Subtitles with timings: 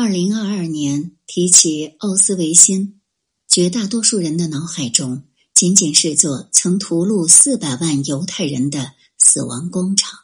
[0.00, 3.00] 二零二二年提起奥斯维辛，
[3.48, 10.20] 绝大多数人的脑海中仅仅视作曾屠戮四百万犹太人的死亡工厂。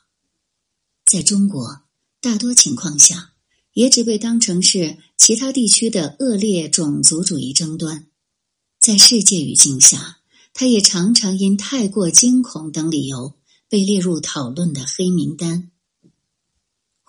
[1.05, 1.81] 在中国，
[2.21, 3.33] 大多情况下
[3.73, 8.07] 也只被当成是其他地区的恶劣种族主义争端。
[8.79, 10.19] 在世界语境下，
[10.53, 13.35] 它也常常因太过惊恐等理由
[13.69, 15.73] 被列入讨论的黑名单。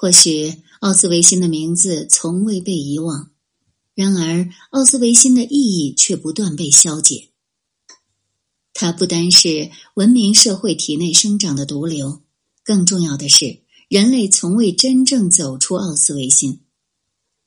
[0.05, 3.31] 或许奥斯维辛的名字从未被遗忘，
[3.95, 7.29] 然而奥斯维辛的意义却不断被消解。
[8.71, 12.21] 它不单是文明社会体内生长的毒瘤，
[12.63, 16.61] 更重要的是，人类从未真正走出奥斯维辛。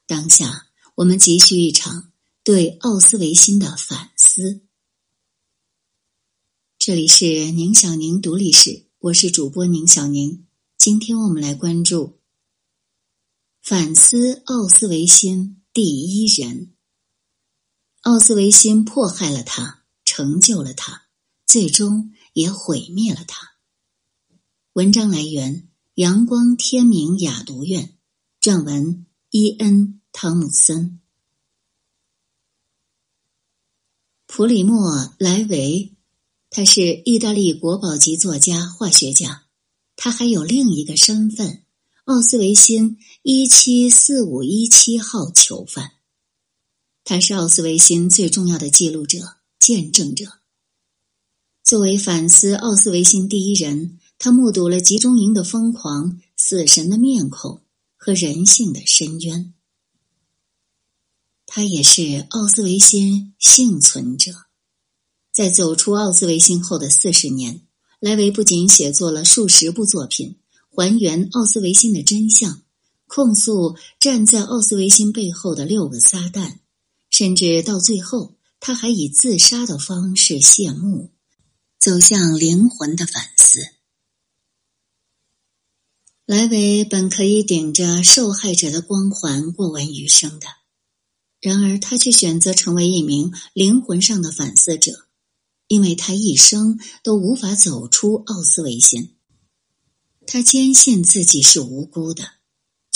[0.08, 0.66] 当下，
[0.96, 2.10] 我们急需一场
[2.42, 4.62] 对奥斯维辛的反思。
[6.76, 10.44] 这里是宁小宁读历史，我是主播宁小宁。
[10.76, 12.17] 今天我们来关注。
[13.68, 16.72] 反思奥斯维辛第一人。
[18.00, 21.02] 奥斯维辛迫害了他，成就了他，
[21.46, 23.56] 最终也毁灭了他。
[24.72, 27.98] 文章来源：阳光天明雅读院，
[28.40, 31.02] 撰文：伊恩汤姆森。
[34.26, 35.94] 普里莫·莱维，
[36.48, 39.44] 他是意大利国宝级作家、化学家，
[39.94, 41.64] 他还有另一个身份。
[42.04, 42.96] 奥斯维辛
[43.30, 45.90] 一七四五一七号囚犯，
[47.04, 49.18] 他是奥斯维辛最重要的记录者、
[49.60, 50.38] 见证者。
[51.62, 57.60] 作为反思奥斯维辛第一人，他目睹了集中营的疯狂、死神的面孔
[57.98, 59.52] 和人性的深渊。
[61.44, 64.32] 他也是奥斯维辛幸存者。
[65.34, 67.60] 在走出奥斯维辛后的四十年，
[68.00, 70.38] 莱维不仅写作了数十部作品。
[70.70, 72.62] 还原奥斯维辛的真相，
[73.08, 76.58] 控诉站在奥斯维辛背后的六个撒旦，
[77.10, 81.10] 甚至到最后，他还以自杀的方式谢幕，
[81.80, 83.60] 走向灵魂的反思。
[86.26, 90.46] 莱维本可以顶着受害者的光环过完余生的，
[91.40, 95.06] 然而他却选择成为一名灵魂上的反思者，
[95.68, 99.14] 因为他一生都无法走出奥斯维辛。
[100.26, 102.32] 他坚信自己是无辜的，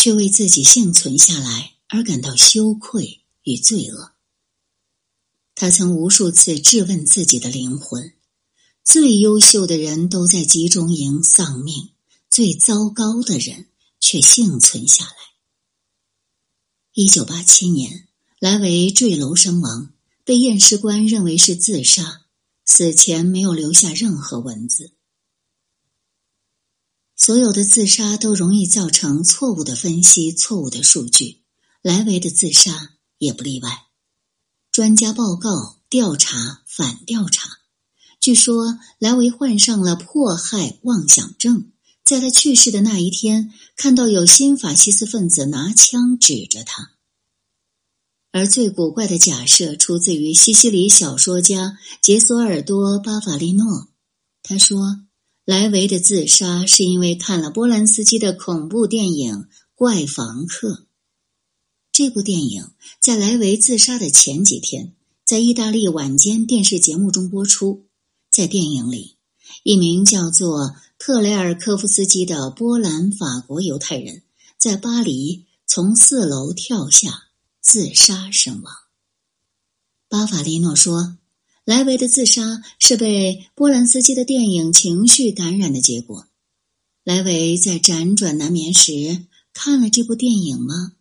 [0.02, 4.10] 却为自己幸存下来而感到羞愧与罪恶。
[5.54, 8.12] 他曾无数次质问自己的灵魂：
[8.82, 11.90] 最优秀的人都在集中营丧命，
[12.28, 13.68] 最糟糕的人
[14.00, 15.14] 却幸存下来。
[16.94, 18.08] 一九八七年，
[18.40, 19.92] 莱维坠楼身亡，
[20.24, 22.22] 被验尸官认为是自杀，
[22.64, 24.94] 死前没有留下任何文字。
[27.24, 31.44] 所有的自杀都容易造成错误的分析、错误的数据。
[31.80, 33.70] 莱维的自杀也不例外。
[34.72, 37.48] 专家报告、调查、反调查。
[38.18, 41.70] 据说莱维患上了迫害妄想症，
[42.04, 46.90] 在他去世的那一天，看到有新法西斯分子拿枪指着他。
[48.32, 53.90] 而最古怪的假设出自于西西里小说家杰索尔多·巴法利诺，
[54.42, 55.04] 他说。
[55.44, 59.34] 莱维的自杀是因为看了波兰斯基的恐怖电影
[59.74, 60.68] 《怪房客》。
[61.90, 62.70] 这部电影
[63.00, 64.94] 在莱维自杀的前几天，
[65.24, 67.86] 在意大利晚间电视节目中播出。
[68.30, 69.16] 在电影里，
[69.64, 74.22] 一名叫做特雷尔科夫斯基的波兰法国犹太人
[74.56, 77.24] 在巴黎从四楼跳下
[77.60, 78.72] 自杀身亡。
[80.08, 81.18] 巴法利诺说。
[81.64, 86.26] 莱维的自杀是被波兰斯基的电影情绪感染的结果。
[87.04, 90.94] 莱维在辗转难眠时看了这部电影吗？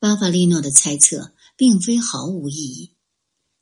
[0.00, 2.90] 巴法利诺的猜测并非毫无意义。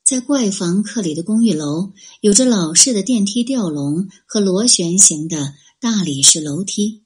[0.03, 7.03] 在怪房客里的公寓楼有着老式的电梯吊笼和螺旋形的大理石楼梯，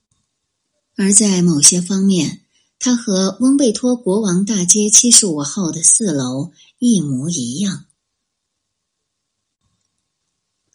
[0.95, 2.41] 而在某些方面，
[2.77, 7.85] 它和翁贝托国王大街七十五号的四楼一模一样。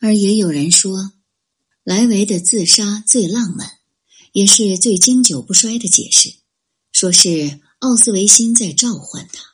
[0.04, 1.12] 而也有人说，
[1.82, 3.78] 莱维的自杀最浪漫，
[4.32, 6.34] 也是最经久不衰的解释，
[6.92, 9.42] 说是奥斯维辛在召唤他。《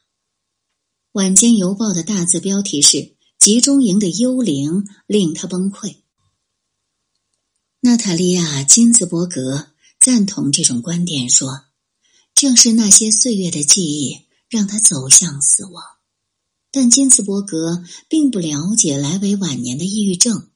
[1.13, 5.99] 晚间邮报》的大字标题是“集中营的幽灵令他崩溃”。
[7.83, 9.69] 娜塔莉亚·金兹伯格
[10.01, 11.67] 赞同这种观点，说
[12.35, 15.81] ：“正是那些岁月的记忆让他走向死亡。”
[16.71, 20.49] 但金斯伯格并不了解莱维晚年的抑郁症，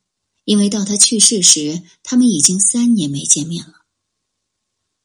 [0.44, 3.84] 因为到他去世时，他们已经三年没见面了。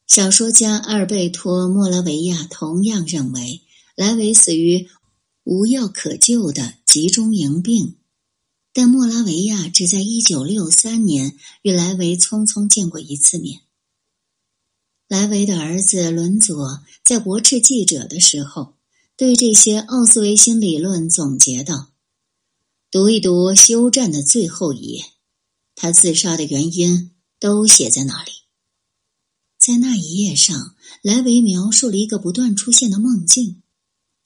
[0.06, 3.62] 小说家阿尔贝托·莫拉维亚同样认为，
[3.94, 4.88] 莱维死于
[5.44, 7.96] 无药可救的集中营病。
[8.72, 13.62] 但莫拉维亚只在一九六三年与莱维匆匆见过一次面。
[15.08, 18.74] 莱维的儿子伦佐在驳斥记者的时候，
[19.20, 21.92] 对这些奥斯维辛理论总结道
[22.90, 25.04] ：“读一读休战的最后一页，
[25.74, 28.32] 他自杀的原因都写在那里。”
[29.60, 33.60] 在那一页上，莱维描述了一个不断出现的梦境。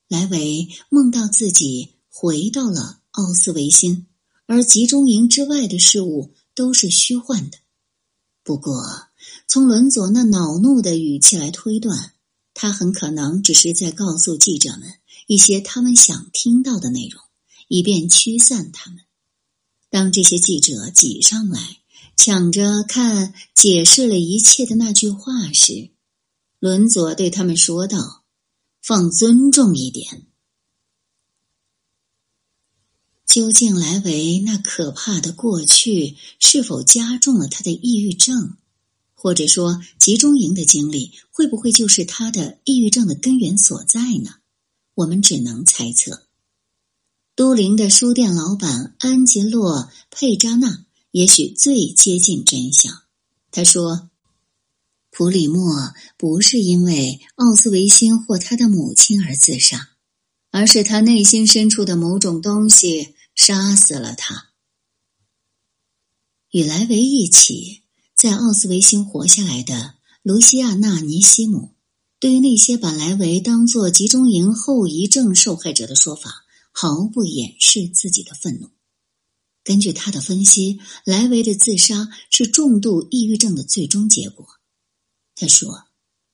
[0.07, 4.07] 莱维梦到自己回到了奥斯维辛。
[4.47, 7.59] 而集中营之外的事物都是虚幻的。
[8.45, 9.09] 不过，
[9.49, 12.13] 从伦佐那恼怒的语气来推断，
[12.55, 14.95] 他很可能只是在告诉记者们
[15.27, 17.21] 一些他们想听到的内容，
[17.69, 19.01] 以便驱散他们。
[19.91, 21.81] 当这些记者挤上来，
[22.17, 25.91] 抢着看解释了一切的那句话时，
[26.59, 28.25] 伦佐对他们说道
[28.81, 30.27] ：“放尊重一点。”
[33.27, 38.57] 究竟莱维那可怕的过去是否加重了他的抑郁症，
[39.25, 44.35] 或者说集中营的经历会不会就是他的抑郁症的根源所在呢？
[44.93, 46.27] 我们只能猜测。
[47.35, 49.79] 都灵的书店老板安吉洛·
[50.11, 53.05] 佩扎纳也许最接近真相。
[53.51, 54.11] 他说
[55.11, 59.89] ：“普里莫不是因为奥斯维辛或他的母亲而自杀，
[60.51, 64.51] 而是他内心深处的某种东西。”杀死了他。
[66.51, 67.84] 与莱维一起
[68.17, 71.75] 在奥斯维辛活下来的卢西亚纳·尼西姆，
[72.19, 78.71] 对于那些把莱维当作集中营后遗症受害者的说法，毫不掩饰自己的愤怒。
[79.63, 84.47] 根据他的分析，莱维的自杀是重度抑郁症的最终结果。
[85.35, 85.85] 他说：“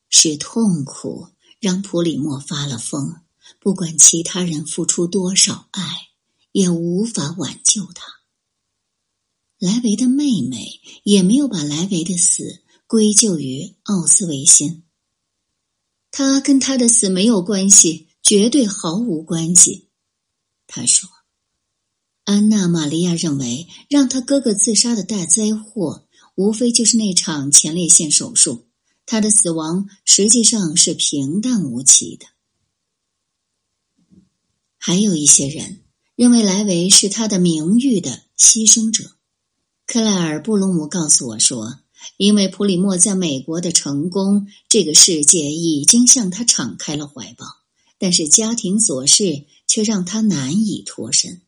[0.09, 1.29] 是痛苦
[1.61, 3.17] 让普里莫发了疯，
[3.59, 5.83] 不管其他人付出多少爱。”
[6.53, 8.20] 也无法挽救他。
[9.61, 14.85] 莱维的妹妹也没有把莱维的死归咎于奥斯维辛，
[16.11, 19.91] 他跟他的死没有关系，绝对毫无关系。
[20.67, 21.11] 他说
[22.25, 28.67] ：“安娜·玛利亚认为，让他哥哥自杀的大灾祸，无非就是那场前列腺手术。
[29.05, 32.27] 他的死亡实际上是平淡无奇的。”
[34.79, 35.83] 还有一些人。
[36.17, 39.17] 认为莱维是他的名誉的牺牲者。
[39.93, 41.81] 克莱尔·布鲁姆告诉我说
[42.17, 47.45] ：“因为普里莫在美国的成功，这个世界已经向他敞开了怀抱，
[47.99, 51.41] 但是家庭琐事却让他难以脱身。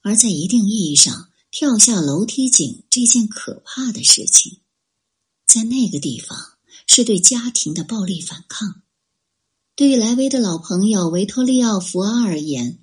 [0.00, 4.58] 而在一定意义上，跳下楼梯井这件可怕的事情，
[5.46, 6.36] 在那个地方
[6.88, 8.82] 是对家庭的暴力反抗。
[9.76, 12.80] 对于莱维的老朋友维托利奥·福阿而言。”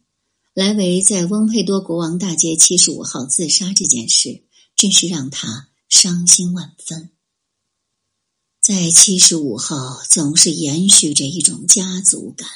[0.55, 4.43] 莱维在翁佩多国王大街七十五号自杀这件事，
[4.75, 7.11] 真是让他伤心万分。
[8.59, 12.49] 在七十五号，总是延续着一种家族感，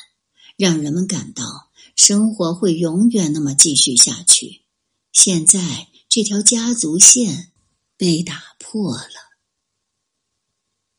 [0.58, 4.64] 让人们感到生活会永远那么继续下去。
[5.12, 7.52] 现在，这条家族线
[7.96, 9.34] 被打破了。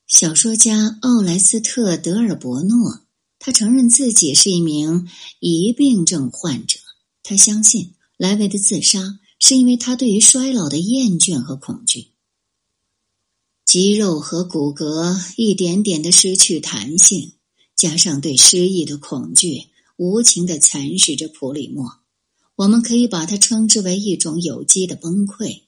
[0.06, 3.00] 小说家奥莱斯特·德尔伯诺，
[3.40, 5.08] 他承认自己是一名
[5.40, 6.78] 疑病症患者。
[7.24, 12.12] 他相信莱维的自杀是因为他对于衰老的厌倦和恐惧，
[13.64, 17.32] 肌肉和骨骼一点点的失去弹性，
[17.74, 22.00] 加上对失忆的恐惧，无情的蚕食着普里莫。
[22.56, 25.62] 我们可以把它称之为一种有机的崩溃。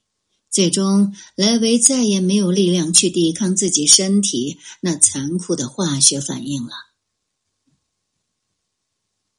[0.50, 6.72] 最终，莱维再也没有力量去抵抗自己身体那残酷的化学反应了。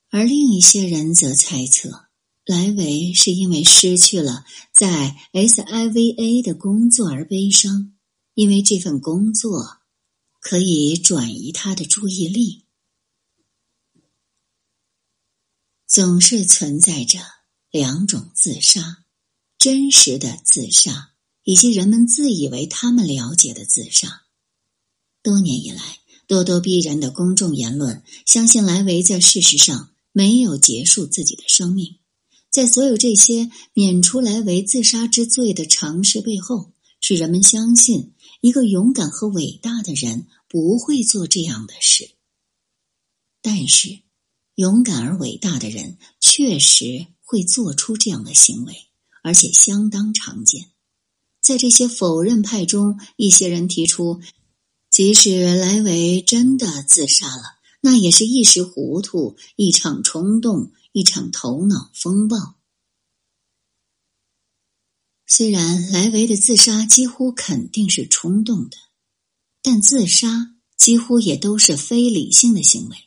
[0.10, 2.07] 而另一些人则猜测。
[2.48, 7.94] 莱维是因为失去了在 SIVA 的工作而悲伤，
[8.36, 9.80] 因为这份工作
[10.40, 12.64] 可以转移他的注意力。
[15.86, 17.20] 总是存在着
[17.70, 19.04] 两种自杀：
[19.58, 21.12] 真实的自杀，
[21.44, 24.22] 以及人们自以为他们了解的自杀。
[25.22, 26.00] 多年以来，
[26.30, 31.98] 咄咄逼人的公众言论相信莱维在事实上没有结束自己的生命。
[32.50, 42.12] 在所有这些免除莱维自杀之罪的尝试背后，是人们相信一个勇敢和伟大的人不会做这样的事。
[43.42, 44.00] 但是，
[44.56, 48.74] 勇敢而伟大的人确实会做出这样的行为，
[49.22, 50.72] 而且相当常见。
[51.40, 54.20] 在这些否认派中，一些人提出，
[54.90, 57.44] 即使莱维真的自杀了，
[57.82, 62.56] 那也是一时糊涂，一场冲动，一场头脑风暴。
[65.28, 68.78] 虽然莱维的自杀几乎肯定是冲动的，
[69.62, 72.98] 但自杀几乎也都是非理性的行为。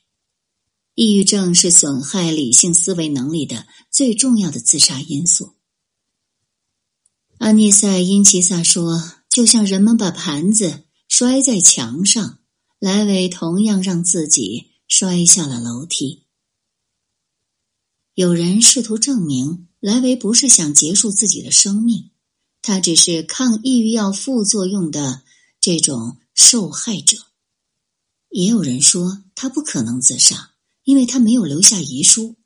[0.94, 5.56] 抑郁症是损害理性思维能力的最重要的自杀因素。
[7.38, 12.38] 阿尼塞因齐萨说：“就像人们把盘子摔在墙上，
[12.78, 16.26] 莱维同样让自己摔下了楼梯。”
[18.21, 22.11] 有人试图证明莱维不是想结束自己的生命，
[22.61, 25.23] 他只是抗抑郁药副作用的
[25.59, 27.17] 这种受害者。
[28.29, 30.50] 也有人说他不可能自杀，
[30.85, 32.37] 因为他没有留下遗书。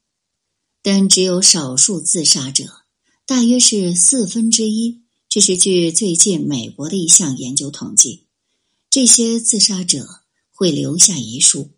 [0.81, 2.85] 但只有少数自杀者。
[3.27, 8.27] 大约是四分之一，这是据最近美国的一项研究统计。
[8.89, 10.21] 这些自杀者
[10.53, 11.73] 会留下遗书，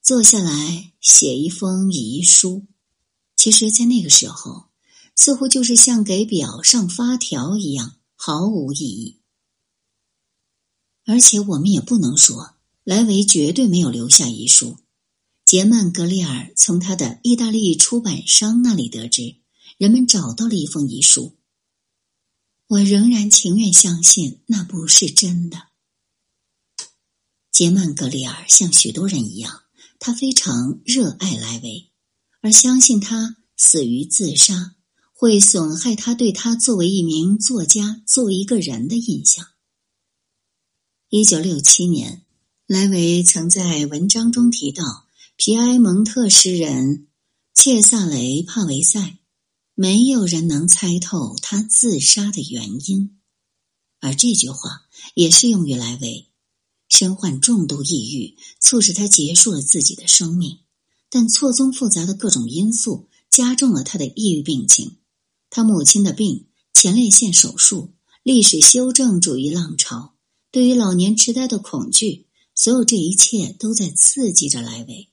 [0.00, 2.66] 坐下来写一封遗书。
[3.40, 4.66] 其实，在那个时候，
[5.16, 9.22] 似乎就是像给表上发条一样，毫无意义。
[11.06, 14.76] 而且，我们也不能说莱维绝对没有留下遗书。
[15.46, 19.36] 杰曼·格里尔从他的意大利出版商那里得知。
[19.78, 21.38] 人们找到了一封遗书，
[22.66, 25.68] 我仍然情愿相信那不是真的。
[27.50, 29.62] 杰曼·格里尔像许多人一样，
[29.98, 31.89] 他非常热爱莱维，
[32.40, 34.76] 而相信他死于自杀
[35.12, 39.46] 会损害他对他作为一名作家、作为一个人的印象。
[41.08, 42.24] 一九六七年，
[42.66, 45.06] 莱维曾在文章中提到
[45.36, 47.08] 皮埃蒙特诗人
[47.54, 49.16] 切萨雷·帕维塞。
[49.74, 53.18] 没有人能猜透他自杀的原因，
[54.00, 54.82] 而这句话
[55.14, 56.28] 也适用于莱维。
[56.90, 60.58] 身患重度抑郁，促使他结束了自己的生命，
[61.10, 64.96] 但错综复杂的各种因素加重了他的抑郁病情。
[65.50, 70.14] 他母亲的病、前列腺手术、历史修正主义浪潮、
[70.50, 75.10] 对于老年痴呆的恐惧，所有这一切都在刺激着莱维。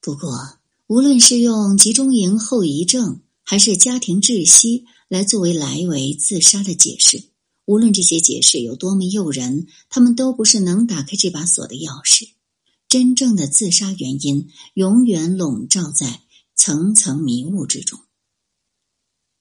[0.00, 0.58] 不过。
[0.86, 7.30] 无论是用集中营后遗症，还是家庭窒息来作为莱维自杀的解释，
[7.64, 12.33] 无论这些解释有多么诱人，他们都不是能打开这把锁的钥匙。
[12.94, 16.20] 真正的自杀原因永远笼罩在
[16.54, 17.98] 层层迷雾之中，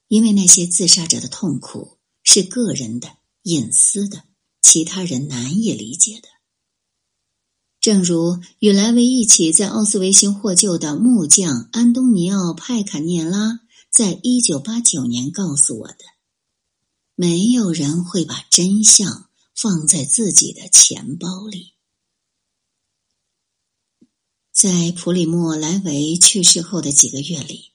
[0.08, 4.24] 因为那些自杀者的痛苦是个人的、隐私的，
[4.64, 6.30] 其他人难以理解的。
[7.80, 13.60] 正如与莱维一起在奥斯维辛获救的木匠安东尼奥·派卡涅拉
[13.92, 16.00] 在一九八九年告诉我的
[17.14, 21.73] ：“没有人会把真相放在自己的钱包里。”
[24.54, 27.72] 在普里莫·莱维去世后的几个月里，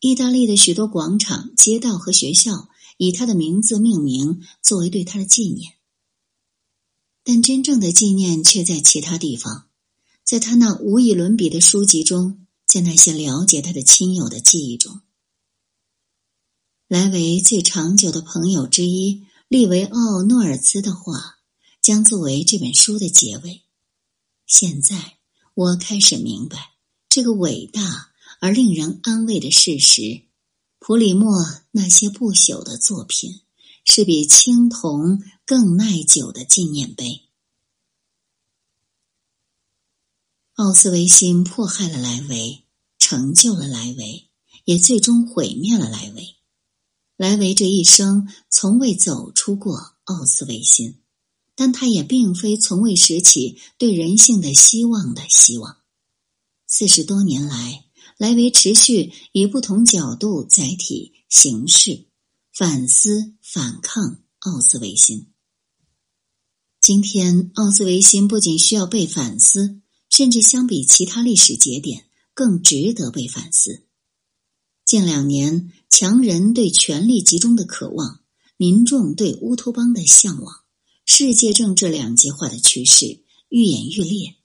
[0.00, 5.74] 意大利的许多广场、街道和学校以他的名字命名，作为对他的纪念。
[7.22, 9.68] 但真正的纪念却在其他地方，
[10.24, 15.00] 在他那无以伦比的书籍中，在那些了解他的亲友的记忆中。
[16.88, 21.36] 莱维最长久的朋友之一利维奥·诺尔兹的话，
[21.80, 23.62] 将作为这本书的结尾。
[24.46, 25.17] 现在
[25.58, 26.74] 我开始明白
[27.08, 30.22] 这个伟大而令人安慰的事实：
[30.78, 31.34] 普里莫
[31.72, 33.40] 那些不朽的作品。
[33.84, 37.22] 是比青铜更耐久的纪念碑。
[40.56, 42.64] 奥斯维辛迫害了莱维，
[42.98, 44.28] 成就了莱维，
[44.64, 46.36] 也最终毁灭了莱维。
[47.16, 51.00] 莱维这一生从未走出过奥斯维辛，
[51.60, 55.78] 但他也并非从未拾起对人性的希望的希望。
[56.68, 57.84] 四十多年来，
[58.16, 62.06] 莱维持续以不同角度载体形式。
[62.52, 65.32] 反思、反抗奥斯维辛。
[66.80, 73.86] 今天，奥斯维辛不仅需要被反思，甚至相比其他历史节点更值得被反思。
[74.84, 78.20] 近两年，强人对权力集中的渴望，
[78.56, 80.54] 民众对乌托邦的向往，
[81.10, 84.36] 世界政治两极化的趋势愈演愈烈，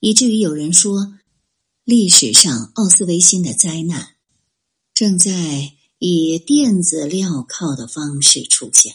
[0.00, 1.14] 以至于有人说，
[1.82, 4.16] 历史上奥斯维辛的灾难
[4.94, 5.72] 正在。
[6.02, 8.94] 以电子镣铐的方式出现。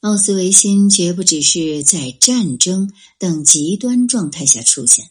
[0.00, 5.08] 奥斯维辛绝不只是在战争等极端状态下出现，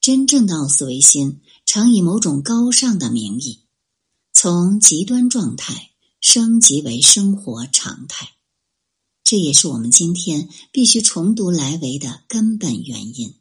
[0.00, 3.60] 真正的奥斯维辛常以某种高尚的名义，
[4.32, 8.33] 从极端状态升级为生活常态。
[9.24, 13.34] 这也是我们今天必须重读莱维的根本原因。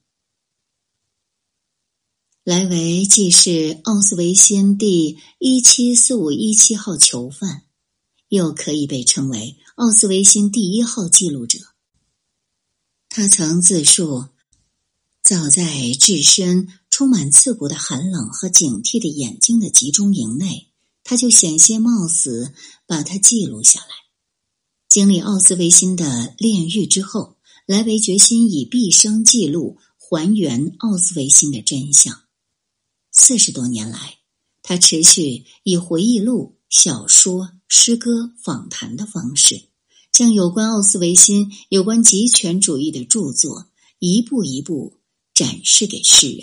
[2.45, 7.65] 莱维既是奥斯维辛第一七四五一七号囚犯，
[8.29, 11.59] 又可以被称为奥斯维辛第一号记录者。
[13.09, 14.29] 他曾自述，
[15.21, 20.69] 早在置身充满刺骨的寒冷和警惕的眼睛的集中营内，
[21.03, 22.53] 他就险些冒死
[22.87, 24.02] 把它记录下来。
[24.93, 32.21] 经历奥斯维辛的炼狱之后，莱维决心以毕生记录还原奥斯维辛的真相。
[33.12, 34.19] 四十多年来，
[34.62, 39.63] 他持续以回忆录、小说、诗歌、访谈的方式，
[40.12, 45.00] 将有关奥斯维辛、有关极权主义的著作一步一步
[45.33, 46.41] 展示给世人。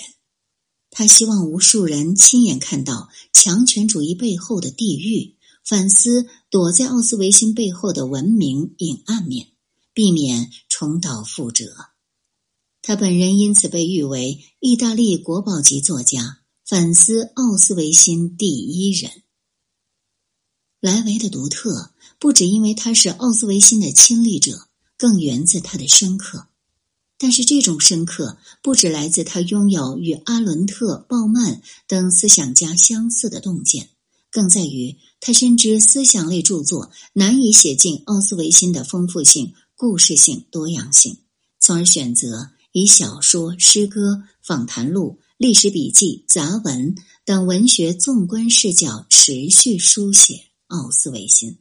[0.91, 9.49] 他希望无数人亲眼看到强权主义背后的地狱，反思躲在奥斯维辛背后的文明隐暗面，
[9.93, 11.91] 避免重蹈覆辙。
[12.83, 16.39] 他本人因此被誉为意大利国宝级作家。
[16.67, 19.11] 反思奥斯维辛第一人
[20.79, 21.91] 莱维的独特，
[22.21, 26.47] 不只因为他是奥斯维辛的亲历者，更源自他的深刻。
[27.19, 33.91] 但是这种深刻不只来自他拥有与阿伦特、鲍曼等思想家相似的洞见，
[34.31, 41.19] 更在于他深知思想类著作难以写尽奥斯维辛的丰富性、故事性、多样性，
[41.59, 45.19] 从而选择以小说、诗歌、访谈录。
[45.37, 46.95] 历史笔记、杂文
[47.25, 51.57] 等文学纵观视角持续书写奥斯维辛。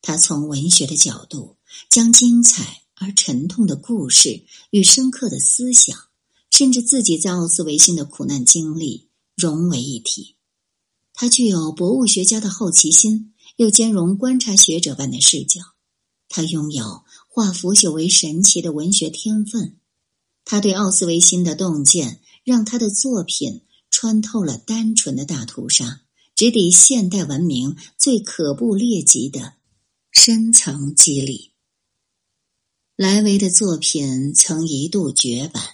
[0.00, 1.58] 他从文学的角度，
[1.90, 5.94] 将精彩而沉痛的故事与深刻的思想，
[6.50, 10.33] 甚至自己在奥斯维辛的苦难经历融为一体。
[11.14, 15.60] 他具有博物学家的好奇心，又兼容观察学者般的视角。
[16.28, 19.78] 他拥有化腐朽为神奇的文学天分。
[20.44, 22.20] 他对奥斯维辛的洞见。
[22.44, 26.02] 让他的作品穿透了单纯的大屠杀，
[26.36, 29.54] 直抵现代文明最可怖劣迹的
[30.12, 31.52] 深层机理。
[32.96, 35.62] 莱维的作品曾一度绝版，《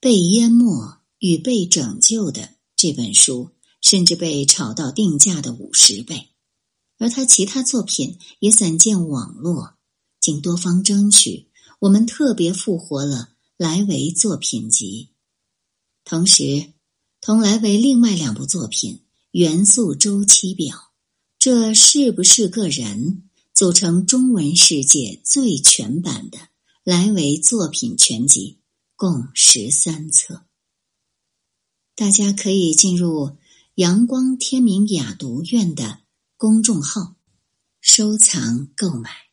[0.00, 2.42] 被淹没与被拯救的》
[2.74, 6.28] 这本书甚至被炒到定价的五十倍，
[6.98, 9.74] 而他其他作品也散见网络。
[10.20, 15.08] 经多方争取，我们特别复活了莱维作品集。
[16.04, 16.72] 同时，
[17.20, 18.96] 同来为另外两部作品
[19.30, 20.76] 《元素周期表》，
[21.38, 26.38] 这是不是个人组成中文世界最全版的
[26.84, 28.58] 莱维作品全集，
[28.96, 30.42] 共十三册。
[31.94, 33.36] 大家可以进入
[33.80, 36.00] 阳光天明雅读院的
[36.36, 37.14] 公众号
[37.80, 39.29] 收藏购买。